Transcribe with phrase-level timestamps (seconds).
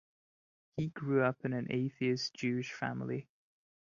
[0.77, 3.27] He grew up in an atheist Jewish family.